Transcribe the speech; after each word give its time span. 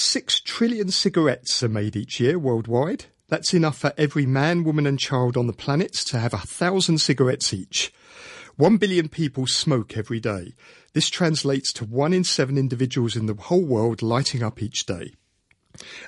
Six 0.00 0.38
trillion 0.38 0.92
cigarettes 0.92 1.60
are 1.60 1.68
made 1.68 1.96
each 1.96 2.20
year 2.20 2.38
worldwide. 2.38 3.06
That's 3.26 3.52
enough 3.52 3.76
for 3.76 3.92
every 3.98 4.26
man, 4.26 4.62
woman, 4.62 4.86
and 4.86 4.96
child 4.96 5.36
on 5.36 5.48
the 5.48 5.52
planet 5.52 5.92
to 5.92 6.20
have 6.20 6.32
a 6.32 6.38
thousand 6.38 6.98
cigarettes 6.98 7.52
each. 7.52 7.92
One 8.54 8.76
billion 8.76 9.08
people 9.08 9.48
smoke 9.48 9.96
every 9.96 10.20
day. 10.20 10.54
This 10.92 11.10
translates 11.10 11.72
to 11.72 11.84
one 11.84 12.12
in 12.12 12.22
seven 12.22 12.56
individuals 12.56 13.16
in 13.16 13.26
the 13.26 13.34
whole 13.34 13.64
world 13.64 14.00
lighting 14.00 14.40
up 14.40 14.62
each 14.62 14.86
day. 14.86 15.14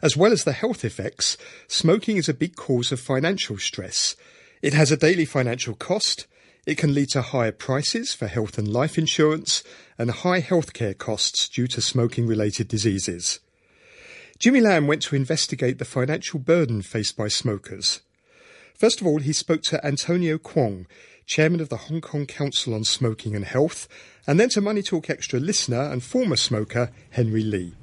As 0.01 0.17
well 0.17 0.31
as 0.31 0.45
the 0.45 0.53
health 0.53 0.85
effects, 0.85 1.37
smoking 1.67 2.17
is 2.17 2.29
a 2.29 2.33
big 2.33 2.55
cause 2.55 2.93
of 2.93 3.01
financial 3.01 3.59
stress. 3.59 4.15
It 4.63 4.73
has 4.73 4.93
a 4.93 4.97
daily 4.97 5.25
financial 5.25 5.75
cost. 5.75 6.29
It 6.65 6.79
can 6.79 6.95
lead 6.95 7.09
to 7.09 7.23
higher 7.23 7.51
prices 7.51 8.15
for 8.15 8.29
health 8.29 8.57
and 8.57 8.69
life 8.69 8.97
insurance 8.97 9.65
and 9.99 10.13
high 10.13 10.43
healthcare 10.43 10.97
costs 10.97 11.49
due 11.49 11.67
to 11.67 11.81
smoking 11.81 12.29
related 12.29 12.69
diseases. 12.69 13.41
Jimmy 14.41 14.63
Lam 14.63 14.87
went 14.87 15.03
to 15.03 15.17
investigate 15.17 15.79
the 15.79 15.85
financial 15.85 16.41
burden 16.41 16.81
faced 16.81 17.15
by 17.15 17.29
smokers. 17.29 18.01
First 18.75 19.03
of 19.03 19.07
all, 19.07 19.19
he 19.19 19.35
spoke 19.35 19.61
to 19.65 19.87
Antonio 19.87 20.39
Kwong, 20.39 20.87
chairman 21.27 21.61
of 21.61 21.69
the 21.69 21.77
Hong 21.77 22.01
Kong 22.01 22.25
Council 22.25 22.73
on 22.73 22.85
Smoking 22.85 23.37
and 23.37 23.45
Health, 23.45 23.87
and 24.27 24.41
then 24.41 24.49
to 24.49 24.63
Money 24.63 24.81
Talk 24.81 25.11
Extra 25.11 25.39
listener 25.39 25.83
and 25.83 26.03
former 26.03 26.37
smoker 26.37 26.91
Henry 27.11 27.45
Lee. 27.45 27.75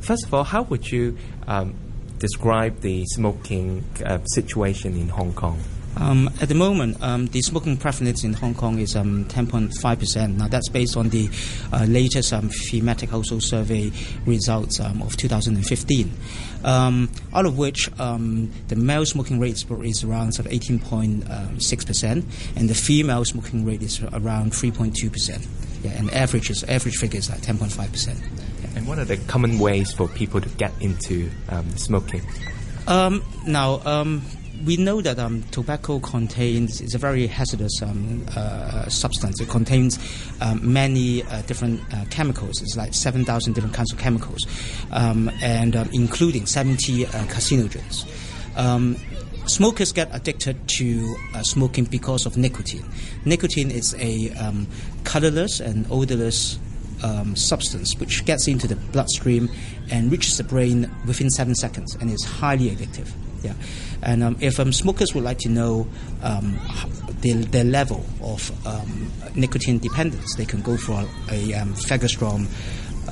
First 0.00 0.26
of 0.26 0.34
all, 0.34 0.44
how 0.44 0.64
would 0.64 0.92
you 0.92 1.16
um, 1.46 1.74
describe 2.18 2.80
the 2.80 3.06
smoking 3.06 3.82
uh, 4.04 4.22
situation 4.24 5.00
in 5.00 5.08
Hong 5.08 5.32
Kong? 5.32 5.58
Um, 5.96 6.28
at 6.40 6.48
the 6.48 6.54
moment, 6.54 7.00
um, 7.02 7.26
the 7.26 7.40
smoking 7.42 7.76
prevalence 7.76 8.24
in 8.24 8.32
Hong 8.32 8.54
Kong 8.54 8.78
is 8.78 8.96
um, 8.96 9.24
10.5%. 9.26 10.36
Now, 10.36 10.48
that's 10.48 10.68
based 10.68 10.96
on 10.96 11.08
the 11.10 11.30
uh, 11.72 11.84
latest 11.88 12.32
um, 12.32 12.48
thematic 12.48 13.10
household 13.10 13.42
survey 13.42 13.92
results 14.26 14.80
um, 14.80 15.02
of 15.02 15.16
2015, 15.16 16.12
um, 16.64 17.10
out 17.32 17.46
of 17.46 17.58
which 17.58 17.88
the 17.96 18.76
male 18.76 19.06
smoking 19.06 19.38
rate 19.38 19.64
is 19.82 20.04
around 20.04 20.32
sort 20.32 20.46
of 20.46 20.52
18.6%, 20.52 22.24
and 22.56 22.68
the 22.70 22.74
female 22.74 23.24
smoking 23.24 23.64
rate 23.64 23.82
is 23.82 24.02
around 24.02 24.52
3.2%. 24.52 25.46
Yeah, 25.84 25.90
and 25.92 26.10
average 26.12 26.48
is 26.48 26.64
average 26.64 26.96
figure 26.96 27.18
is 27.18 27.28
like 27.28 27.42
10.5%. 27.42 28.06
Yeah. 28.08 28.70
And 28.76 28.88
what 28.88 28.98
are 28.98 29.04
the 29.04 29.18
common 29.28 29.58
ways 29.58 29.92
for 29.92 30.08
people 30.08 30.40
to 30.40 30.48
get 30.50 30.72
into 30.80 31.30
smoking? 31.76 32.22
now 32.88 33.80
we 34.64 34.76
know 34.76 35.00
that 35.00 35.18
um, 35.18 35.42
tobacco 35.50 35.98
contains 35.98 36.80
is 36.80 36.94
a 36.94 36.98
very 36.98 37.26
hazardous 37.26 37.82
um, 37.82 38.24
uh, 38.36 38.88
substance. 38.88 39.40
It 39.40 39.48
contains 39.48 39.98
um, 40.40 40.72
many 40.72 41.22
uh, 41.22 41.42
different 41.42 41.80
uh, 41.92 42.04
chemicals. 42.10 42.62
It's 42.62 42.76
like 42.76 42.94
seven 42.94 43.24
thousand 43.24 43.54
different 43.54 43.74
kinds 43.74 43.92
of 43.92 43.98
chemicals, 43.98 44.46
um, 44.92 45.30
and 45.42 45.76
um, 45.76 45.88
including 45.92 46.46
seventy 46.46 47.06
uh, 47.06 47.10
carcinogens. 47.24 48.06
Um, 48.56 48.96
smokers 49.46 49.92
get 49.92 50.08
addicted 50.14 50.68
to 50.78 51.16
uh, 51.34 51.42
smoking 51.42 51.84
because 51.84 52.24
of 52.24 52.36
nicotine. 52.36 52.84
Nicotine 53.24 53.70
is 53.70 53.94
a 53.98 54.32
colorless 55.04 55.60
and 55.60 55.86
odorless 55.90 56.58
um, 57.02 57.36
substance 57.36 57.98
which 57.98 58.24
gets 58.24 58.48
into 58.48 58.66
the 58.66 58.76
bloodstream 58.76 59.50
and 59.90 60.10
reaches 60.10 60.38
the 60.38 60.44
brain 60.44 60.90
within 61.06 61.28
seven 61.30 61.54
seconds 61.54 61.94
and 61.96 62.10
is 62.10 62.24
highly 62.24 62.70
addictive. 62.70 63.10
Yeah, 63.44 63.52
and 64.02 64.22
um, 64.22 64.36
if 64.40 64.58
um, 64.58 64.72
smokers 64.72 65.14
would 65.14 65.22
like 65.22 65.38
to 65.40 65.50
know 65.50 65.86
um, 66.22 66.58
their, 67.20 67.36
their, 67.36 67.64
level 67.64 68.04
of 68.22 68.50
um, 68.66 69.12
nicotine 69.34 69.78
dependence, 69.78 70.34
they 70.36 70.46
can 70.46 70.62
go 70.62 70.78
for 70.78 71.06
a, 71.30 71.50
a 71.52 71.54
um, 71.54 71.74
Fagerstrom 71.74 72.46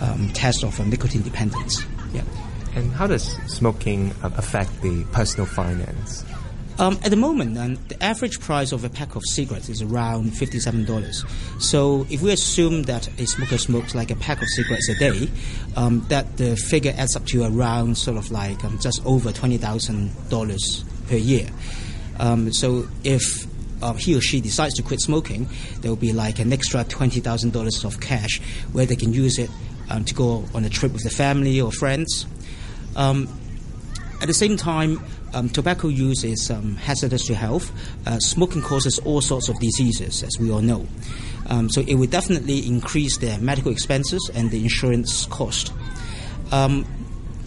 um, 0.00 0.30
test 0.30 0.64
of 0.64 0.78
nicotine 0.86 1.22
dependence. 1.22 1.84
Yeah. 2.14 2.22
And 2.75 2.91
how 2.92 3.06
does 3.06 3.25
smoking 3.47 4.12
uh, 4.22 4.30
affect 4.36 4.80
the 4.80 5.05
personal 5.12 5.47
finance? 5.47 6.25
Um, 6.83 6.98
at 7.05 7.11
the 7.11 7.16
moment, 7.16 7.56
um, 7.58 7.78
the 7.86 8.02
average 8.02 8.41
price 8.41 8.72
of 8.72 8.83
a 8.83 8.88
pack 8.88 9.14
of 9.14 9.22
cigarettes 9.25 9.69
is 9.69 9.83
around 9.83 10.32
$57. 10.32 11.62
So 11.62 12.04
if 12.10 12.22
we 12.22 12.32
assume 12.32 12.82
that 12.82 13.06
a 13.20 13.26
smoker 13.28 13.56
smokes 13.56 13.94
like 13.94 14.10
a 14.10 14.16
pack 14.16 14.43
of 14.43 14.48
cigarettes 14.48 14.88
a 14.88 14.97
day, 14.97 15.31
um, 15.76 16.04
that 16.09 16.38
the 16.38 16.56
figure 16.56 16.93
adds 16.97 17.15
up 17.15 17.25
to 17.26 17.44
around 17.44 17.97
sort 17.97 18.16
of 18.16 18.32
like 18.32 18.65
um, 18.65 18.81
just 18.81 19.00
over 19.06 19.31
$20,000 19.31 21.09
per 21.09 21.15
year. 21.15 21.48
Um, 22.19 22.53
so 22.53 22.88
if 23.04 23.47
uh, 23.81 23.93
he 23.93 24.16
or 24.16 24.20
she 24.20 24.41
decides 24.41 24.75
to 24.75 24.82
quit 24.82 25.00
smoking, 25.00 25.49
there 25.82 25.91
will 25.93 25.97
be 25.97 26.12
like 26.12 26.41
an 26.41 26.53
extra 26.53 26.82
$20,000 26.82 27.84
of 27.84 28.00
cash 28.00 28.41
where 28.72 28.87
they 28.87 28.97
can 28.97 29.12
use 29.12 29.38
it 29.38 29.50
um, 29.88 30.04
to 30.06 30.14
go 30.14 30.47
on 30.53 30.64
a 30.64 30.69
trip 30.69 30.93
with 30.93 31.04
the 31.04 31.10
family 31.10 31.60
or 31.60 31.70
friends. 31.70 32.26
at 32.97 34.26
the 34.26 34.34
same 34.34 34.56
time, 34.56 35.00
um, 35.34 35.48
tobacco 35.48 35.88
use 35.88 36.25
is 36.25 36.50
um, 36.50 36.76
hazardous 36.76 37.26
to 37.26 37.34
health. 37.34 37.72
Uh, 38.06 38.19
smoking 38.19 38.62
causes 38.62 38.98
all 39.00 39.20
sorts 39.20 39.48
of 39.48 39.59
diseases, 39.60 40.22
as 40.22 40.38
we 40.38 40.50
all 40.50 40.60
know. 40.60 40.87
Um, 41.48 41.69
so 41.70 41.81
it 41.82 41.94
would 41.94 42.10
definitely 42.10 42.66
increase 42.66 43.19
their 43.19 43.38
medical 43.38 43.72
expenses 43.72 44.31
and 44.34 44.50
the 44.50 44.62
insurance 44.62 45.26
cost. 45.26 45.72
Um, 46.50 46.87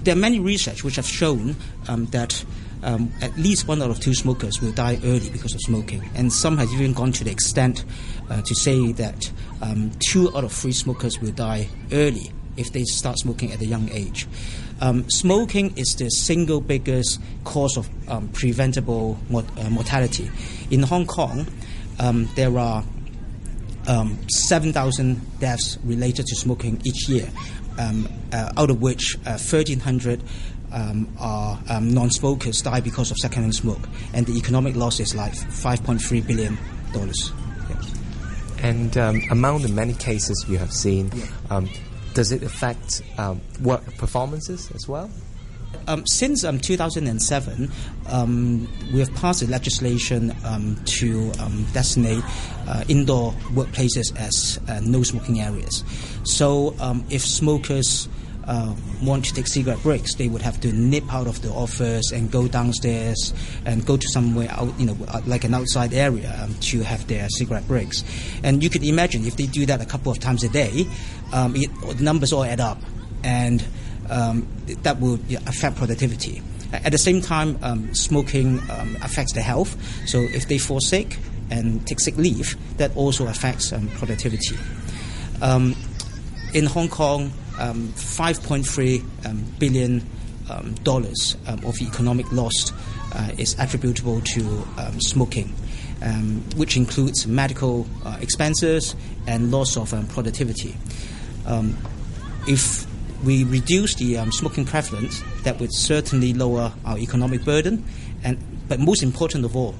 there 0.03 0.13
are 0.15 0.19
many 0.19 0.39
research 0.39 0.83
which 0.83 0.97
have 0.97 1.07
shown 1.07 1.55
um, 1.87 2.05
that 2.07 2.43
um, 2.83 3.11
at 3.21 3.35
least 3.37 3.67
one 3.67 3.81
out 3.81 3.89
of 3.89 3.99
two 3.99 4.13
smokers 4.13 4.61
will 4.61 4.71
die 4.71 4.99
early 5.03 5.29
because 5.29 5.55
of 5.55 5.61
smoking, 5.61 6.07
and 6.13 6.31
some 6.31 6.57
have 6.57 6.71
even 6.73 6.93
gone 6.93 7.11
to 7.13 7.23
the 7.23 7.31
extent 7.31 7.83
uh, 8.29 8.41
to 8.43 8.53
say 8.53 8.91
that 8.91 9.31
two 9.99 10.35
out 10.35 10.43
of 10.43 10.51
three 10.51 10.71
smokers 10.71 11.19
will 11.19 11.31
die 11.31 11.67
early 11.91 12.31
if 12.57 12.71
they 12.71 12.83
start 12.83 13.17
smoking 13.17 13.51
at 13.51 13.61
a 13.61 13.65
young 13.65 13.89
age. 13.91 14.27
Um, 14.81 15.09
smoking 15.09 15.77
is 15.77 15.95
the 15.95 16.09
single 16.09 16.59
biggest 16.59 17.21
cause 17.45 17.77
of 17.77 17.89
um, 18.09 18.27
preventable 18.29 19.17
mort- 19.29 19.45
uh, 19.57 19.69
mortality. 19.69 20.29
In 20.69 20.83
Hong 20.83 21.05
Kong, 21.05 21.47
um, 21.99 22.29
there 22.35 22.57
are 22.57 22.83
um, 23.87 24.17
7,000 24.29 25.39
deaths 25.39 25.77
related 25.83 26.25
to 26.25 26.35
smoking 26.35 26.81
each 26.83 27.07
year, 27.07 27.29
um, 27.77 28.09
uh, 28.33 28.51
out 28.57 28.69
of 28.69 28.81
which 28.81 29.15
uh, 29.25 29.37
1,300 29.39 30.21
um, 30.73 31.07
are 31.19 31.57
non 31.79 32.09
smokers 32.09 32.61
die 32.61 32.81
because 32.81 33.11
of 33.11 33.17
secondhand 33.17 33.55
smoke, 33.55 33.87
and 34.13 34.25
the 34.25 34.37
economic 34.37 34.75
loss 34.75 34.99
is 34.99 35.15
like 35.15 35.33
$5.3 35.33 36.27
billion. 36.27 36.57
And 38.61 38.95
among 39.31 39.61
the 39.61 39.69
many 39.69 39.93
cases 39.93 40.45
you 40.49 40.57
have 40.57 40.73
seen, 40.73 41.11
yeah 41.13 41.61
does 42.15 42.31
it 42.31 42.41
affect 42.41 43.03
um, 43.19 43.41
work 43.61 43.83
performances 43.97 44.71
as 44.71 44.87
well? 44.87 45.11
Um, 45.87 46.07
since 46.07 46.43
um, 46.43 46.59
2007, 46.59 47.69
um, 48.07 48.67
we 48.91 48.99
have 48.99 49.13
passed 49.15 49.47
legislation 49.47 50.33
um, 50.45 50.81
to 50.85 51.31
um, 51.39 51.67
designate 51.73 52.23
uh, 52.67 52.83
indoor 52.87 53.33
workplaces 53.53 54.15
as 54.17 54.59
uh, 54.67 54.79
no 54.83 55.03
smoking 55.03 55.41
areas. 55.41 55.83
So, 56.23 56.75
um, 56.79 57.05
if 57.09 57.21
smokers 57.23 58.07
uh, 58.47 58.75
want 59.01 59.25
to 59.25 59.33
take 59.33 59.47
cigarette 59.47 59.81
breaks, 59.81 60.15
they 60.15 60.27
would 60.27 60.41
have 60.41 60.59
to 60.61 60.71
nip 60.71 61.11
out 61.13 61.27
of 61.27 61.41
the 61.41 61.49
office 61.49 62.11
and 62.11 62.31
go 62.31 62.47
downstairs 62.47 63.33
and 63.65 63.85
go 63.85 63.97
to 63.97 64.07
somewhere 64.09 64.47
out, 64.51 64.79
you 64.79 64.85
know, 64.85 64.97
uh, 65.07 65.21
like 65.25 65.43
an 65.43 65.53
outside 65.53 65.93
area 65.93 66.47
to 66.61 66.81
have 66.83 67.07
their 67.07 67.27
cigarette 67.29 67.67
breaks. 67.67 68.03
And 68.43 68.63
you 68.63 68.69
could 68.69 68.83
imagine 68.83 69.25
if 69.25 69.37
they 69.37 69.47
do 69.47 69.65
that 69.65 69.81
a 69.81 69.85
couple 69.85 70.11
of 70.11 70.19
times 70.19 70.43
a 70.43 70.49
day, 70.49 70.85
um, 71.33 71.55
it, 71.55 71.69
the 71.97 72.03
numbers 72.03 72.31
all 72.33 72.43
add 72.43 72.59
up, 72.59 72.79
and 73.23 73.65
um, 74.09 74.47
that 74.83 74.99
will 74.99 75.19
affect 75.47 75.77
productivity. 75.77 76.41
At 76.71 76.91
the 76.91 76.97
same 76.97 77.21
time, 77.21 77.57
um, 77.63 77.93
smoking 77.95 78.59
um, 78.69 78.97
affects 79.01 79.33
their 79.33 79.43
health. 79.43 79.77
So 80.07 80.19
if 80.19 80.47
they 80.47 80.57
fall 80.57 80.81
sick 80.81 81.17
and 81.49 81.85
take 81.87 81.99
sick 81.99 82.17
leave, 82.17 82.57
that 82.77 82.95
also 82.95 83.27
affects 83.27 83.71
um, 83.71 83.87
productivity. 83.89 84.57
in 86.53 86.65
Hong 86.67 86.89
Kong, 86.89 87.31
um, 87.59 87.89
5.3 87.95 89.25
um, 89.25 89.45
billion 89.59 90.05
um, 90.49 90.73
dollars 90.83 91.37
um, 91.47 91.63
of 91.65 91.81
economic 91.81 92.31
loss 92.31 92.71
uh, 93.13 93.31
is 93.37 93.55
attributable 93.59 94.21
to 94.21 94.67
um, 94.77 94.99
smoking, 94.99 95.49
which 96.55 96.77
includes 96.77 97.25
medical 97.25 97.87
uh, 98.03 98.17
expenses 98.21 98.95
and 99.27 99.51
loss 99.51 99.77
of 99.77 99.89
productivity. 100.09 100.75
if 102.47 102.85
we 103.23 103.43
reduce 103.45 103.95
the 103.95 104.17
smoking 104.31 104.65
prevalence, 104.65 105.23
that 105.43 105.59
would 105.59 105.73
certainly 105.73 106.33
lower 106.33 106.71
our 106.85 106.97
economic 106.99 107.43
burden, 107.43 107.83
and 108.23 108.37
but 108.67 108.79
most 108.79 109.01
important 109.01 109.45
of 109.45 109.55
all, 109.55 109.73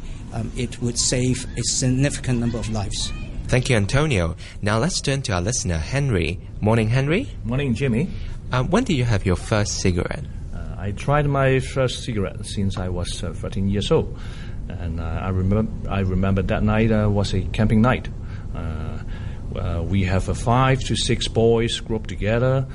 it 0.56 0.81
would 0.81 0.98
save 0.98 1.45
a 1.57 1.62
significant 1.63 2.39
number 2.39 2.57
of 2.57 2.69
lives. 2.69 3.12
Thank 3.47 3.69
you, 3.69 3.75
Antonio. 3.75 4.36
Now 4.62 4.80
let's 4.80 5.00
turn 5.01 5.21
to 5.24 5.33
our 5.33 5.42
listener, 5.42 5.77
Henry. 5.77 6.39
Morning, 6.62 6.89
Henry. 6.89 7.30
Morning, 7.44 7.74
Jimmy. 7.75 8.09
Um, 8.51 8.69
when 8.69 8.83
did 8.83 8.95
you 8.95 9.06
have 9.06 9.25
your 9.25 9.36
first 9.36 9.80
cigarette? 9.80 10.25
Uh, 10.53 10.75
I 10.77 10.92
tried 10.92 11.27
my 11.27 11.59
first 11.59 12.03
cigarette 12.03 12.45
since 12.45 12.77
I 12.77 12.89
was 12.89 13.24
uh, 13.24 13.33
13 13.33 13.69
years 13.69 13.92
old. 13.92 14.19
And 14.68 15.00
uh, 15.00 15.03
I, 15.03 15.30
remember, 15.30 15.89
I 15.89 16.00
remember 16.00 16.42
that 16.42 16.63
night 16.63 16.92
uh, 16.92 17.07
was 17.09 17.33
a 17.33 17.42
camping 17.42 17.81
night. 17.81 18.09
Uh, 18.53 19.81
we 19.83 20.03
have 20.03 20.25
five 20.38 20.80
to 20.81 20.95
six 20.95 21.27
boys 21.30 21.80
grouped 21.80 22.09
together 22.09 22.68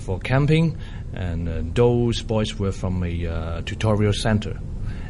for 0.00 0.18
camping, 0.18 0.76
and 1.14 1.48
uh, 1.48 1.62
those 1.74 2.22
boys 2.22 2.58
were 2.58 2.72
from 2.72 3.02
a 3.02 3.26
uh, 3.26 3.62
tutorial 3.62 4.12
center. 4.12 4.58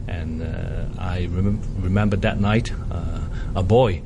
And 0.07 0.43
uh, 0.43 0.87
I 0.99 1.29
remem- 1.31 1.63
remember 1.83 2.17
that 2.19 2.41
night, 2.41 2.73
uh, 2.91 3.21
a 3.57 3.63
boy 3.63 4.03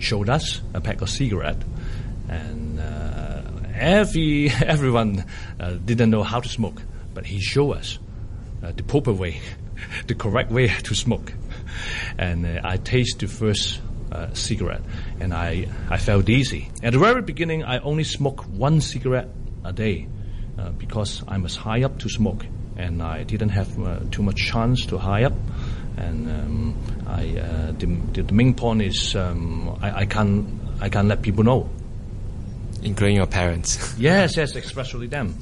showed 0.00 0.28
us 0.28 0.60
a 0.74 0.80
pack 0.80 1.00
of 1.02 1.08
cigarette, 1.08 1.62
and 2.28 2.80
uh, 2.80 3.42
every 3.74 4.50
everyone 4.66 5.24
uh, 5.60 5.74
didn't 5.84 6.10
know 6.10 6.24
how 6.24 6.40
to 6.40 6.48
smoke, 6.48 6.82
but 7.14 7.26
he 7.26 7.40
showed 7.40 7.72
us 7.72 7.98
the 8.60 8.82
proper 8.82 9.12
way, 9.12 9.40
the 10.06 10.14
correct 10.14 10.50
way 10.50 10.68
to 10.68 10.94
smoke. 10.94 11.32
And 12.18 12.46
I 12.46 12.76
tasted 12.76 13.28
the 13.28 13.34
first 13.34 13.80
uh, 14.12 14.32
cigarette, 14.34 14.82
and 15.20 15.32
I, 15.32 15.68
I 15.88 15.98
felt 15.98 16.24
dizzy. 16.24 16.70
At 16.82 16.92
the 16.92 16.98
very 16.98 17.22
beginning, 17.22 17.64
I 17.64 17.78
only 17.78 18.04
smoked 18.04 18.48
one 18.48 18.80
cigarette 18.80 19.28
a 19.64 19.72
day 19.72 20.08
uh, 20.58 20.70
because 20.70 21.22
I 21.28 21.38
was 21.38 21.56
high 21.56 21.84
up 21.84 21.98
to 22.00 22.08
smoke, 22.08 22.44
and 22.76 23.02
I 23.02 23.22
didn't 23.22 23.50
have 23.50 23.80
uh, 23.80 24.00
too 24.10 24.22
much 24.22 24.36
chance 24.36 24.86
to 24.86 24.98
high 24.98 25.24
up. 25.24 25.32
And 26.00 26.28
um, 26.28 27.06
I, 27.06 27.38
uh, 27.38 27.72
the, 27.72 28.22
the, 28.22 28.32
main 28.32 28.54
point 28.54 28.82
is 28.82 29.14
um, 29.14 29.78
I, 29.82 30.00
I 30.00 30.06
can't 30.06 30.46
I 30.80 30.88
can't 30.88 31.08
let 31.08 31.20
people 31.22 31.44
know, 31.44 31.68
including 32.82 33.16
your 33.16 33.26
parents. 33.26 33.94
yes, 33.98 34.36
yes, 34.36 34.56
especially 34.56 35.08
them. 35.08 35.36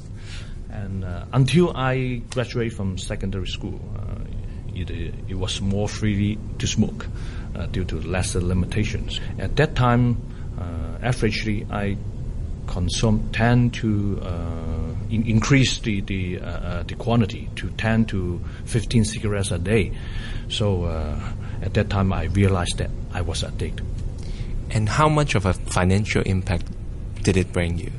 And 0.69 1.03
uh, 1.05 1.25
until 1.33 1.75
I 1.75 2.21
graduated 2.29 2.73
from 2.73 2.97
secondary 2.97 3.47
school, 3.47 3.79
uh, 3.97 4.79
it, 4.79 4.89
it 5.27 5.35
was 5.35 5.61
more 5.61 5.87
freely 5.87 6.37
to 6.59 6.67
smoke 6.67 7.07
uh, 7.55 7.65
due 7.67 7.85
to 7.85 8.01
lesser 8.01 8.41
limitations. 8.41 9.19
At 9.39 9.55
that 9.55 9.75
time, 9.75 10.17
uh, 10.59 11.07
averagely, 11.07 11.69
I 11.71 11.97
consume 12.67 13.29
10 13.31 13.71
to 13.71 14.21
uh, 14.21 14.78
in- 15.09 15.25
increase 15.27 15.79
the 15.79 16.01
the, 16.01 16.39
uh, 16.39 16.45
uh, 16.45 16.83
the 16.83 16.95
quantity 16.95 17.49
to 17.55 17.69
10 17.71 18.05
to 18.05 18.41
15 18.65 19.05
cigarettes 19.05 19.51
a 19.51 19.57
day. 19.57 19.91
So 20.49 20.85
uh, 20.85 21.19
at 21.61 21.73
that 21.73 21.89
time, 21.89 22.13
I 22.13 22.25
realized 22.25 22.77
that 22.77 22.89
I 23.13 23.21
was 23.21 23.43
addicted. 23.43 23.85
And 24.71 24.87
how 24.87 25.09
much 25.09 25.35
of 25.35 25.45
a 25.45 25.53
financial 25.53 26.21
impact 26.23 26.65
did 27.23 27.37
it 27.37 27.51
bring 27.51 27.79
you? 27.79 27.91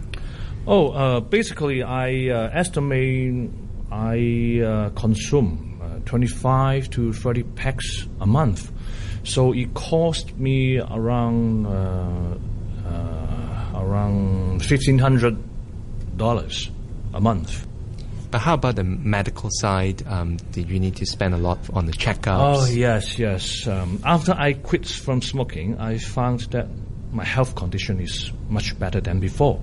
Oh, 0.67 1.21
basically, 1.21 1.83
I 1.83 2.13
estimate 2.53 3.51
I 3.91 4.93
consume 4.95 6.03
25 6.07 6.91
to 6.91 7.13
30 7.13 7.43
packs 7.43 8.07
a 8.21 8.27
month. 8.27 8.71
So 9.25 9.53
it 9.53 9.75
cost 9.75 10.37
me 10.39 10.79
around 10.81 11.67
uh, 11.67 12.39
uh, 12.87 13.71
around 13.75 14.65
fifteen 14.65 14.99
hundred 14.99 15.37
dollars 16.17 16.71
a 17.13 17.21
month. 17.21 17.67
But 18.31 18.39
how 18.41 18.55
about 18.55 18.77
the 18.77 18.85
medical 18.85 19.51
side? 19.53 20.07
Um, 20.07 20.37
did 20.53 20.71
you 20.71 20.79
need 20.79 20.97
to 20.97 21.07
spend 21.07 21.35
a 21.35 21.39
lot 21.39 21.59
on 21.73 21.87
the 21.87 21.93
checkups? 21.93 22.57
Oh 22.57 22.67
yes, 22.67 23.19
yes. 23.19 23.67
Um, 23.67 24.01
after 24.05 24.33
I 24.33 24.53
quit 24.53 24.87
from 24.87 25.21
smoking, 25.21 25.79
I 25.79 25.99
found 25.99 26.41
that 26.53 26.69
my 27.13 27.25
health 27.25 27.57
condition 27.57 27.99
is 28.01 28.31
much 28.49 28.79
better 28.79 29.01
than 29.01 29.19
before 29.19 29.61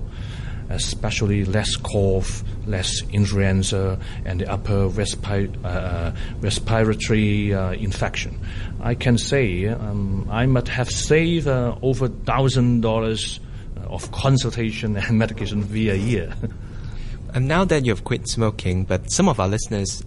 especially 0.70 1.44
less 1.44 1.76
cough, 1.76 2.44
less 2.66 3.02
influenza, 3.10 3.98
and 4.24 4.40
the 4.40 4.50
upper 4.50 4.88
respi- 4.88 5.64
uh, 5.64 6.12
respiratory 6.40 7.54
uh, 7.54 7.72
infection. 7.72 8.38
I 8.80 8.94
can 8.94 9.18
say 9.18 9.66
um, 9.66 10.28
I 10.30 10.46
might 10.46 10.68
have 10.68 10.90
saved 10.90 11.46
uh, 11.46 11.76
over 11.82 12.08
thousand 12.08 12.82
dollars 12.82 13.40
uh, 13.76 13.88
of 13.88 14.10
consultation 14.12 14.96
and 14.96 15.18
medication 15.18 15.62
via 15.62 15.94
year. 15.94 16.34
and 17.34 17.48
now 17.48 17.64
that 17.64 17.84
you've 17.84 18.04
quit 18.04 18.28
smoking, 18.28 18.84
but 18.84 19.10
some 19.10 19.28
of 19.28 19.40
our 19.40 19.48
listeners 19.48 20.04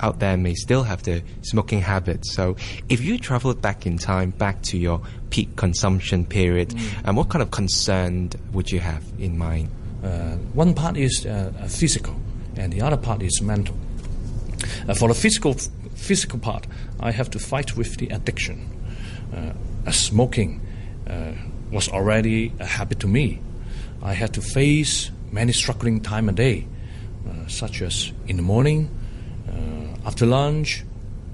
out 0.00 0.18
there 0.18 0.36
may 0.36 0.54
still 0.54 0.82
have 0.82 1.02
the 1.04 1.22
smoking 1.42 1.80
habit. 1.80 2.26
So, 2.26 2.56
if 2.88 3.00
you 3.00 3.18
traveled 3.18 3.62
back 3.62 3.86
in 3.86 3.98
time, 3.98 4.30
back 4.30 4.62
to 4.62 4.78
your 4.78 5.00
peak 5.30 5.56
consumption 5.56 6.26
period, 6.26 6.70
mm. 6.70 7.02
and 7.04 7.16
what 7.16 7.28
kind 7.28 7.42
of 7.42 7.50
concern 7.50 8.30
would 8.52 8.70
you 8.70 8.80
have 8.80 9.04
in 9.18 9.38
mind? 9.38 9.68
Uh, 10.02 10.36
one 10.52 10.74
part 10.74 10.96
is 10.96 11.24
uh, 11.26 11.50
physical, 11.68 12.16
and 12.56 12.72
the 12.72 12.82
other 12.82 12.96
part 12.96 13.22
is 13.22 13.40
mental. 13.40 13.76
Uh, 14.88 14.94
for 14.94 15.08
the 15.08 15.14
physical 15.14 15.54
physical 15.94 16.38
part, 16.38 16.66
I 17.00 17.12
have 17.12 17.30
to 17.30 17.38
fight 17.38 17.76
with 17.76 17.96
the 17.96 18.08
addiction. 18.08 18.68
smoking 19.90 20.60
was 21.70 21.88
already 21.88 22.52
a 22.60 22.64
habit 22.64 23.00
to 23.00 23.08
me. 23.08 23.40
I 24.02 24.14
had 24.14 24.32
to 24.34 24.40
face 24.40 25.10
many 25.30 25.52
struggling 25.52 26.00
time 26.00 26.28
a 26.28 26.32
day, 26.32 26.66
uh, 27.28 27.46
such 27.48 27.82
as 27.82 28.12
in 28.26 28.36
the 28.36 28.42
morning, 28.42 28.88
uh, 29.48 30.06
after 30.06 30.26
lunch, 30.26 30.84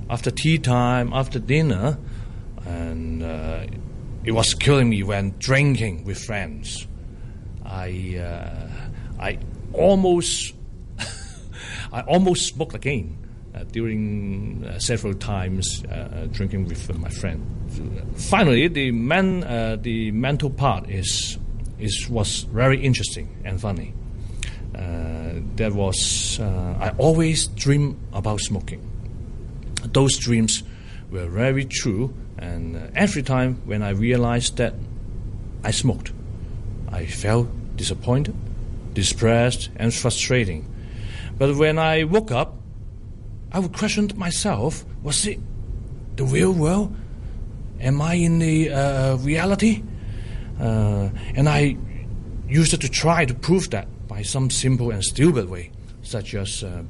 after 0.09 0.31
tea 0.31 0.59
time, 0.59 1.13
after 1.13 1.39
dinner, 1.39 1.99
and 2.65 3.23
uh, 3.23 3.67
it 4.25 4.33
was 4.33 4.55
killing 4.55 4.89
me 4.89 5.03
when 5.03 5.35
drinking 5.39 6.05
with 6.05 6.19
friends. 6.19 6.87
I 7.65 8.19
uh, 8.19 9.23
I 9.23 9.39
almost 9.73 10.55
I 11.93 12.01
almost 12.03 12.47
smoked 12.47 12.75
again 12.75 13.17
uh, 13.55 13.65
during 13.65 14.65
uh, 14.65 14.79
several 14.79 15.15
times 15.15 15.83
drinking 16.33 16.67
with 16.67 16.97
my 16.99 17.09
friend. 17.09 17.45
Finally, 18.17 18.69
the 18.69 18.91
man 18.91 19.41
the 19.83 20.11
mental 20.11 20.51
part 20.51 20.91
is 20.91 21.39
is 21.81 22.09
was 22.09 22.43
very 22.53 22.81
interesting 22.81 23.29
and 23.44 23.61
funny. 23.61 23.93
Uh, 24.75 25.41
there 25.56 25.73
was 25.73 26.38
uh, 26.41 26.77
I 26.81 26.91
always 26.99 27.49
dream 27.49 27.99
about 28.12 28.41
smoking. 28.41 28.81
Those 29.85 30.17
dreams 30.19 30.62
were 31.11 31.27
very 31.27 31.65
true, 31.65 32.15
and 32.38 32.77
uh, 32.77 32.81
every 32.94 33.23
time 33.23 33.61
when 33.65 33.82
I 33.82 33.91
realized 33.91 34.56
that 34.59 34.75
I 35.65 35.71
smoked, 35.71 36.12
I 36.91 37.06
felt 37.06 37.49
disappointed, 37.77 38.35
depressed, 38.94 39.71
and 39.77 39.93
frustrating. 39.93 40.67
But 41.38 41.56
when 41.56 41.79
I 41.79 42.05
woke 42.05 42.31
up, 42.31 42.56
I 43.53 43.59
would 43.59 43.73
question 43.73 44.11
myself 44.17 44.85
was 45.03 45.27
it 45.27 45.41
the 46.17 46.25
real 46.25 46.53
world? 46.53 46.94
Am 47.81 48.03
I 48.03 48.15
in 48.15 48.38
the 48.38 48.71
uh, 48.71 49.17
reality? 49.17 49.82
Uh, 50.61 51.09
and 51.35 51.49
I 51.49 51.77
used 52.49 52.79
to 52.79 52.89
try 52.89 53.25
to 53.25 53.35
prove 53.35 53.71
that 53.71 53.89
by 54.07 54.23
some 54.23 54.51
simple 54.51 54.91
and 54.91 55.03
stupid 55.03 55.49
way, 55.49 55.73
such 56.03 56.35
as 56.35 56.62
uh, 56.62 56.83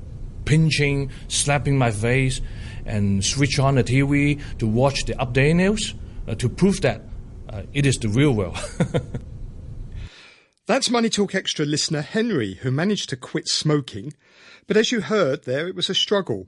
pinching, 0.44 1.10
slapping 1.28 1.78
my 1.78 1.90
face, 1.90 2.40
and 2.84 3.24
switch 3.24 3.58
on 3.58 3.76
the 3.76 3.84
TV 3.84 4.40
to 4.58 4.66
watch 4.66 5.04
the 5.04 5.14
update 5.14 5.54
news 5.54 5.94
uh, 6.26 6.34
to 6.34 6.48
prove 6.48 6.80
that 6.80 7.02
it 7.72 7.86
is 7.86 7.96
the 7.98 8.08
real 8.08 8.32
world. 8.32 8.58
That's 10.66 10.90
Money 10.90 11.08
Talk 11.08 11.34
Extra 11.34 11.64
listener 11.64 12.00
Henry, 12.00 12.54
who 12.54 12.70
managed 12.70 13.10
to 13.10 13.16
quit 13.16 13.48
smoking. 13.48 14.14
But 14.66 14.76
as 14.76 14.92
you 14.92 15.00
heard 15.00 15.44
there, 15.44 15.66
it 15.66 15.74
was 15.74 15.90
a 15.90 15.94
struggle. 15.94 16.46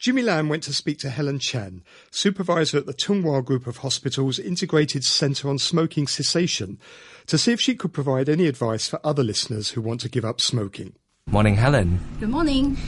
Jimmy 0.00 0.22
Lam 0.22 0.48
went 0.48 0.62
to 0.62 0.72
speak 0.72 0.98
to 1.00 1.10
Helen 1.10 1.38
Chen, 1.38 1.82
supervisor 2.10 2.78
at 2.78 2.86
the 2.86 2.94
Tung 2.94 3.22
Wah 3.22 3.42
Group 3.42 3.66
of 3.66 3.76
Hospitals 3.76 4.38
Integrated 4.38 5.04
Centre 5.04 5.46
on 5.46 5.58
Smoking 5.58 6.06
Cessation, 6.06 6.78
to 7.26 7.36
see 7.36 7.52
if 7.52 7.60
she 7.60 7.74
could 7.74 7.92
provide 7.92 8.26
any 8.26 8.46
advice 8.46 8.88
for 8.88 8.98
other 9.04 9.22
listeners 9.22 9.72
who 9.72 9.82
want 9.82 10.00
to 10.00 10.08
give 10.08 10.24
up 10.24 10.40
smoking. 10.40 10.94
Morning, 11.26 11.54
Helen. 11.54 12.00
Good 12.18 12.30
morning. 12.30 12.78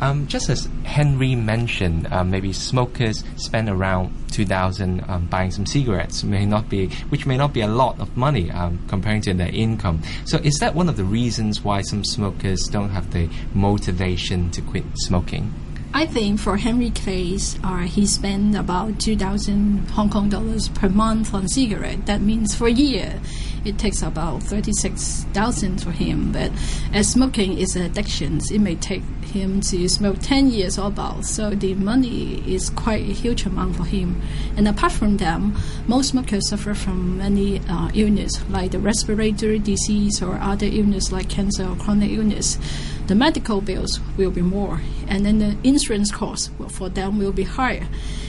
Um, 0.00 0.26
just 0.28 0.48
as 0.48 0.66
Henry 0.84 1.34
mentioned, 1.34 2.10
uh, 2.10 2.24
maybe 2.24 2.54
smokers 2.54 3.22
spend 3.36 3.68
around 3.68 4.14
two 4.32 4.46
thousand 4.46 5.04
um, 5.08 5.26
buying 5.26 5.50
some 5.50 5.66
cigarettes, 5.66 6.24
may 6.24 6.46
not 6.46 6.70
be, 6.70 6.88
which 7.10 7.26
may 7.26 7.36
not 7.36 7.52
be 7.52 7.60
a 7.60 7.68
lot 7.68 8.00
of 8.00 8.16
money 8.16 8.50
um, 8.50 8.82
comparing 8.88 9.20
to 9.20 9.34
their 9.34 9.54
income. 9.54 10.02
So, 10.24 10.38
is 10.38 10.56
that 10.60 10.74
one 10.74 10.88
of 10.88 10.96
the 10.96 11.04
reasons 11.04 11.62
why 11.62 11.82
some 11.82 12.02
smokers 12.02 12.62
don't 12.68 12.88
have 12.88 13.12
the 13.12 13.28
motivation 13.52 14.50
to 14.52 14.62
quit 14.62 14.84
smoking? 14.94 15.52
I 15.94 16.06
think 16.06 16.40
for 16.40 16.56
Henry 16.56 16.88
case, 16.88 17.58
uh, 17.62 17.80
he 17.80 18.06
spent 18.06 18.56
about 18.56 18.98
2,000 18.98 19.90
Hong 19.90 20.08
Kong 20.08 20.30
dollars 20.30 20.68
per 20.68 20.88
month 20.88 21.34
on 21.34 21.48
cigarette. 21.48 22.06
That 22.06 22.22
means 22.22 22.54
for 22.54 22.66
a 22.66 22.72
year, 22.72 23.20
it 23.66 23.78
takes 23.78 24.00
about 24.00 24.42
36,000 24.42 25.82
for 25.82 25.90
him. 25.90 26.32
But 26.32 26.50
as 26.94 27.10
smoking 27.10 27.58
is 27.58 27.76
an 27.76 27.82
addiction, 27.82 28.40
it 28.50 28.58
may 28.58 28.74
take 28.76 29.02
him 29.22 29.60
to 29.60 29.86
smoke 29.86 30.16
10 30.22 30.50
years 30.50 30.78
or 30.78 30.88
about. 30.88 31.26
So 31.26 31.50
the 31.50 31.74
money 31.74 32.42
is 32.52 32.70
quite 32.70 33.02
a 33.02 33.12
huge 33.12 33.44
amount 33.44 33.76
for 33.76 33.84
him. 33.84 34.20
And 34.56 34.66
apart 34.66 34.92
from 34.92 35.18
them, 35.18 35.56
most 35.86 36.10
smokers 36.10 36.48
suffer 36.48 36.72
from 36.72 37.18
many 37.18 37.60
uh, 37.68 37.90
illness 37.94 38.32
like 38.48 38.70
the 38.70 38.78
respiratory 38.78 39.58
disease 39.58 40.22
or 40.22 40.38
other 40.38 40.66
illness 40.66 41.12
like 41.12 41.28
cancer 41.28 41.68
or 41.68 41.76
chronic 41.76 42.10
illness 42.12 42.58
the 43.06 43.14
medical 43.14 43.60
bills 43.60 44.00
will 44.16 44.30
be 44.30 44.42
more, 44.42 44.80
and 45.08 45.26
then 45.26 45.38
the 45.38 45.56
insurance 45.64 46.10
costs 46.10 46.50
for 46.68 46.88
them 46.88 47.18
will 47.18 47.32
be 47.32 47.42
higher. 47.42 47.86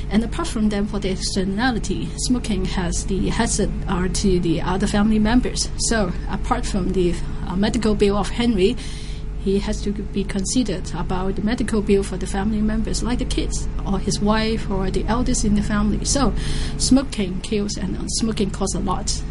And 0.10 0.24
apart 0.24 0.48
from 0.48 0.70
that, 0.70 0.88
for 0.88 1.00
the 1.00 1.10
externality, 1.10 2.10
smoking 2.18 2.66
has 2.66 3.06
the 3.06 3.30
hazard 3.30 3.72
uh, 3.88 4.08
to 4.08 4.40
the 4.40 4.62
other 4.62 4.88
family 4.88 5.20
members. 5.20 5.70
So 5.90 6.12
apart 6.30 6.66
from 6.66 6.94
the 6.94 7.16
uh, 7.48 7.56
medical 7.56 7.96
bill 7.96 8.18
of 8.18 8.30
Henry, 8.30 8.76
he 9.44 9.60
has 9.60 9.82
to 9.82 9.92
be 9.92 10.24
considered 10.24 10.94
about 10.94 11.36
the 11.36 11.42
medical 11.42 11.82
bill 11.82 12.04
for 12.04 12.18
the 12.18 12.28
family 12.28 12.62
members, 12.62 13.04
like 13.04 13.20
the 13.20 13.26
kids 13.26 13.68
or 13.86 14.00
his 14.00 14.22
wife 14.22 14.70
or 14.70 14.90
the 14.90 15.04
eldest 15.06 15.44
in 15.44 15.56
the 15.56 15.62
family. 15.62 16.06
So, 16.06 16.34
smoking 16.78 17.42
kills 17.42 17.76
and 17.76 17.98
uh, 17.98 18.08
smoking 18.08 18.52
costs 18.52 18.76
a 18.76 18.80
lot. 18.80 19.22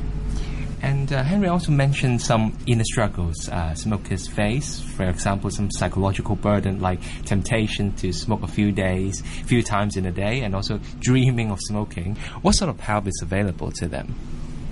And 0.82 1.12
uh, 1.12 1.22
Henry 1.22 1.46
also 1.46 1.70
mentioned 1.70 2.20
some 2.20 2.58
inner 2.66 2.82
struggles 2.84 3.48
uh, 3.48 3.72
smokers 3.74 4.26
face. 4.26 4.80
For 4.80 5.04
example, 5.04 5.48
some 5.50 5.70
psychological 5.70 6.34
burden 6.34 6.80
like 6.80 7.00
temptation 7.24 7.92
to 7.94 8.12
smoke 8.12 8.42
a 8.42 8.48
few 8.48 8.72
days, 8.72 9.20
a 9.20 9.44
few 9.44 9.62
times 9.62 9.96
in 9.96 10.06
a 10.06 10.12
day, 10.12 10.40
and 10.42 10.56
also 10.56 10.80
dreaming 10.98 11.52
of 11.52 11.60
smoking. 11.60 12.16
What 12.42 12.56
sort 12.56 12.68
of 12.68 12.80
help 12.80 13.06
is 13.06 13.20
available 13.22 13.70
to 13.72 13.86
them? 13.86 14.14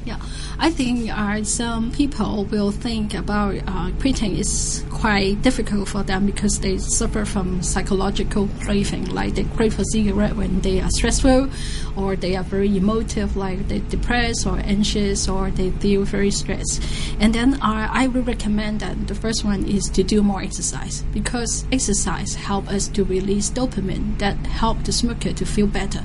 Yeah, 0.04 0.18
I 0.58 0.70
think 0.70 1.10
uh, 1.10 1.44
some 1.44 1.92
people 1.92 2.44
will 2.46 2.70
think 2.70 3.12
about 3.12 3.56
uh, 3.66 3.90
quitting 4.00 4.36
is 4.36 4.82
quite 4.90 5.42
difficult 5.42 5.88
for 5.88 6.02
them 6.02 6.24
because 6.24 6.60
they 6.60 6.78
suffer 6.78 7.26
from 7.26 7.62
psychological 7.62 8.48
craving, 8.60 9.06
like 9.06 9.34
they 9.34 9.44
crave 9.44 9.74
for 9.74 9.84
cigarette 9.84 10.36
when 10.36 10.60
they 10.60 10.80
are 10.80 10.88
stressful, 10.90 11.50
or 11.96 12.16
they 12.16 12.34
are 12.34 12.42
very 12.42 12.74
emotive, 12.76 13.36
like 13.36 13.68
they 13.68 13.80
depressed 13.90 14.46
or 14.46 14.58
anxious, 14.60 15.28
or 15.28 15.50
they 15.50 15.70
feel 15.70 16.04
very 16.04 16.30
stressed. 16.30 16.82
And 17.20 17.34
then 17.34 17.54
uh, 17.54 17.88
I 17.90 18.06
will 18.06 18.22
recommend 18.22 18.80
that 18.80 19.06
the 19.06 19.14
first 19.14 19.44
one 19.44 19.66
is 19.66 19.84
to 19.90 20.02
do 20.02 20.22
more 20.22 20.42
exercise 20.42 21.02
because 21.12 21.66
exercise 21.72 22.34
help 22.34 22.68
us 22.68 22.88
to 22.88 23.04
release 23.04 23.50
dopamine 23.50 24.18
that 24.18 24.36
help 24.46 24.82
the 24.84 24.92
smoker 24.92 25.34
to 25.34 25.44
feel 25.44 25.66
better 25.66 26.04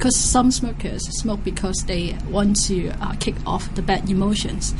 because 0.00 0.18
some 0.18 0.50
smokers 0.50 1.02
smoke 1.20 1.44
because 1.44 1.84
they 1.84 2.16
want 2.30 2.56
to 2.56 2.88
uh, 3.02 3.12
kick 3.20 3.34
off 3.44 3.74
the 3.74 3.82
bad 3.82 4.08
emotions. 4.08 4.74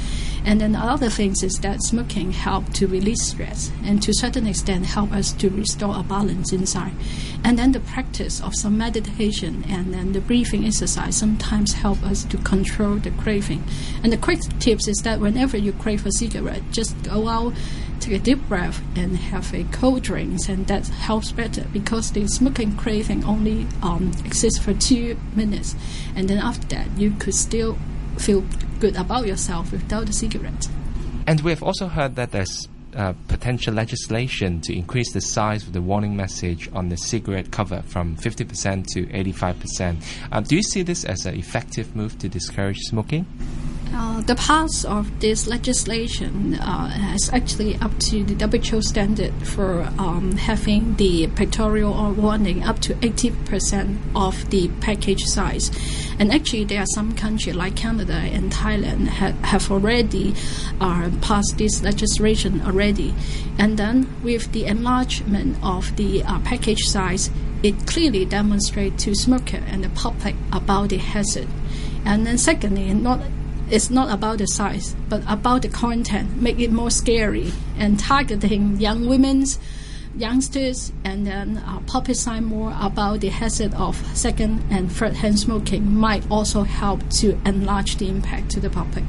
And 0.47 0.63
then 0.63 0.75
other 0.75 1.11
things 1.11 1.43
is 1.43 1.53
that 1.61 1.83
smoking 1.83 2.33
help 2.33 2.73
to 2.73 2.87
release 2.87 3.29
stress 3.29 3.71
and 3.85 4.03
to 4.03 4.15
certain 4.15 4.47
extent 4.47 4.87
help 4.87 5.13
us 5.13 5.33
to 5.33 5.51
restore 5.51 5.99
a 5.99 6.03
balance 6.03 6.55
inside. 6.55 6.95
And 7.45 7.59
then 7.59 7.73
the 7.73 7.81
practice 7.81 8.41
of 8.41 8.55
some 8.55 8.79
meditation 8.79 9.63
and 9.69 9.93
then 9.93 10.13
the 10.15 10.23
breathing 10.23 10.65
exercise 10.65 11.17
sometimes 11.17 11.75
help 11.75 12.03
us 12.03 12.25
to 12.25 12.39
control 12.39 12.95
the 12.95 13.11
craving. 13.11 13.63
And 14.03 14.11
the 14.11 14.17
quick 14.17 14.41
tips 14.59 14.89
is 14.89 14.97
that 15.05 15.21
whenever 15.21 15.59
you 15.59 15.73
crave 15.73 16.07
a 16.07 16.13
cigarette, 16.13 16.63
just 16.71 16.97
go 17.03 17.29
out 17.29 17.53
take 18.01 18.15
a 18.15 18.19
deep 18.19 18.49
breath 18.49 18.83
and 18.97 19.17
have 19.17 19.53
a 19.55 19.65
cold 19.65 20.03
drink, 20.03 20.49
and 20.49 20.67
that 20.67 20.89
helps 20.89 21.33
better 21.33 21.65
because 21.73 22.13
the 22.13 22.27
smoking 22.27 22.77
craving 22.77 23.25
only 23.25 23.67
um, 23.83 24.13
exists 24.25 24.59
for 24.59 24.75
two 24.75 25.17
minutes, 25.35 25.75
and 26.15 26.29
then 26.29 26.39
after 26.39 26.67
that 26.69 26.89
you 26.97 27.11
could 27.13 27.35
still 27.35 27.79
feel 28.19 28.45
good 28.81 28.97
about 28.97 29.27
yourself 29.27 29.73
without 29.73 30.07
the 30.07 30.13
cigarette. 30.13 30.69
And 31.27 31.41
we 31.43 31.51
have 31.51 31.63
also 31.63 31.87
heard 31.87 32.17
that 32.17 32.33
there's 32.33 32.67
uh, 32.95 33.13
potential 33.29 33.73
legislation 33.73 34.61
to 34.63 34.77
increase 34.77 35.13
the 35.13 35.21
size 35.21 35.65
of 35.67 35.73
the 35.73 35.81
warning 35.81 36.17
message 36.17 36.69
on 36.73 36.89
the 36.89 36.97
cigarette 36.97 37.51
cover 37.53 37.83
from 37.83 38.17
50% 38.17 38.87
to 38.89 39.07
85%. 39.07 40.03
Um, 40.33 40.45
do 40.45 40.57
you 40.57 40.63
see 40.63 40.83
this 40.83 41.05
as 41.05 41.25
an 41.27 41.37
effective 41.37 41.95
move 41.95 42.19
to 42.19 42.29
discourage 42.29 42.79
smoking? 42.81 43.27
Uh, 43.93 44.21
the 44.23 44.37
pass 44.37 44.85
of 44.85 45.19
this 45.19 45.49
legislation 45.49 46.55
uh, 46.55 47.13
is 47.15 47.29
actually 47.33 47.75
up 47.77 47.97
to 47.99 48.23
the 48.23 48.47
WHO 48.47 48.81
standard 48.83 49.33
for 49.45 49.83
um, 49.99 50.33
having 50.33 50.95
the 50.95 51.27
pictorial 51.35 51.93
or 51.93 52.13
warning 52.13 52.63
up 52.63 52.79
to 52.79 52.95
80% 52.95 53.99
of 54.15 54.49
the 54.51 54.69
package 54.81 55.25
size. 55.25 55.71
And 56.21 56.33
actually, 56.33 56.65
there 56.65 56.83
are 56.83 56.93
some 56.95 57.17
countries 57.17 57.57
like 57.57 57.75
Canada 57.75 58.15
and 58.15 58.53
Thailand 58.53 59.09
ha- 59.09 59.35
have 59.43 59.71
already 59.73 60.35
uh, 60.81 61.11
passed 61.21 61.59
this 61.59 61.83
legislation 61.83 62.61
already. 62.61 63.13
And 63.59 63.77
then 63.77 64.15
with 64.23 64.53
the 64.53 64.67
enlargement 64.67 65.57
of 65.65 65.97
the 65.97 66.23
uh, 66.23 66.39
package 66.41 66.83
size, 66.83 67.31
it 67.65 67.87
clearly 67.87 68.25
demonstrates 68.25 69.05
to 69.05 69.15
smoker 69.17 69.63
and 69.67 69.83
the 69.83 69.91
public 69.91 70.37
about 70.53 70.91
the 70.91 70.99
hazard. 70.99 71.49
And 72.05 72.27
then 72.27 72.39
secondly, 72.39 72.95
not 72.95 73.21
it's 73.71 73.91
not 73.91 74.11
about 74.11 74.39
the 74.39 74.47
size, 74.47 74.95
but 75.09 75.23
about 75.29 75.63
the 75.63 75.69
content, 75.69 76.41
make 76.41 76.59
it 76.59 76.73
more 76.73 76.91
scary 76.91 77.53
and 77.79 77.99
targeting 77.99 78.81
young 78.81 79.07
women's 79.07 79.59
youngsters 80.17 80.93
and 81.05 81.27
then 81.27 81.59
uh, 81.59 81.79
publicize 81.81 82.43
more 82.43 82.77
about 82.81 83.21
the 83.21 83.29
hazard 83.29 83.73
of 83.75 83.97
second 84.17 84.63
and 84.71 84.91
third 84.91 85.15
hand 85.15 85.39
smoking 85.39 85.95
might 85.95 86.29
also 86.31 86.63
help 86.65 87.09
to 87.11 87.39
enlarge 87.47 87.97
the 87.97 88.09
impact 88.09 88.51
to 88.51 88.61
the 88.61 88.71
public. 88.71 89.05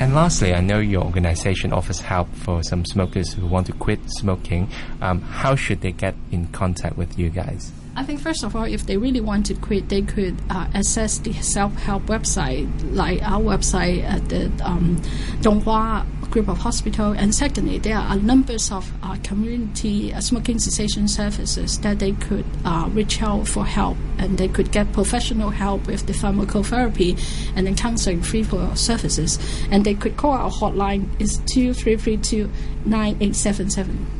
And 0.00 0.14
lastly, 0.14 0.54
I 0.54 0.60
know 0.60 0.78
your 0.78 1.02
organization 1.02 1.72
offers 1.72 2.00
help 2.00 2.32
for 2.32 2.62
some 2.62 2.84
smokers 2.84 3.32
who 3.32 3.46
want 3.46 3.66
to 3.66 3.72
quit 3.72 3.98
smoking. 4.06 4.70
Um, 5.00 5.20
how 5.22 5.56
should 5.56 5.80
they 5.80 5.90
get 5.90 6.14
in 6.30 6.46
contact 6.48 6.96
with 6.96 7.18
you 7.18 7.30
guys? 7.30 7.72
I 7.98 8.04
think 8.04 8.20
first 8.20 8.44
of 8.44 8.54
all, 8.54 8.62
if 8.62 8.86
they 8.86 8.96
really 8.96 9.20
want 9.20 9.46
to 9.46 9.54
quit, 9.54 9.88
they 9.88 10.02
could 10.02 10.36
uh, 10.50 10.68
access 10.72 11.18
the 11.18 11.32
self-help 11.32 12.04
website, 12.04 12.68
like 12.94 13.20
our 13.22 13.40
website 13.40 14.04
at 14.04 14.28
the 14.28 14.52
um, 14.64 15.02
Tung 15.42 15.64
Wah 15.64 16.04
group 16.30 16.46
of 16.46 16.58
hospital. 16.58 17.10
And 17.10 17.34
secondly, 17.34 17.78
there 17.78 17.96
are 17.96 18.14
numbers 18.14 18.70
of 18.70 18.88
uh, 19.02 19.16
community 19.24 20.14
uh, 20.14 20.20
smoking 20.20 20.60
cessation 20.60 21.08
services 21.08 21.80
that 21.80 21.98
they 21.98 22.12
could 22.12 22.44
uh, 22.64 22.88
reach 22.92 23.20
out 23.20 23.48
for 23.48 23.66
help, 23.66 23.96
and 24.18 24.38
they 24.38 24.46
could 24.46 24.70
get 24.70 24.92
professional 24.92 25.50
help 25.50 25.88
with 25.88 26.06
the 26.06 26.12
pharmacotherapy 26.12 27.18
and 27.56 27.66
then 27.66 27.74
counseling 27.74 28.22
free 28.22 28.44
for 28.44 28.76
services. 28.76 29.40
And 29.72 29.84
they 29.84 29.94
could 29.94 30.16
call 30.16 30.34
our 30.34 30.52
hotline 30.52 31.20
is 31.20 31.38
two 31.46 31.74
three 31.74 31.96
three 31.96 32.18
two 32.18 32.48
nine 32.84 33.16
eight 33.20 33.34
seven 33.34 33.70
seven. 33.70 34.17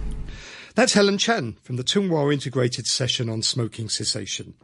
That's 0.79 0.93
Helen 0.93 1.19
Chan 1.19 1.57
from 1.61 1.75
the 1.75 1.83
Tung 1.83 2.09
Wah 2.09 2.31
Integrated 2.31 2.87
Session 2.87 3.29
on 3.29 3.43
Smoking 3.43 3.89
Cessation. 3.89 4.55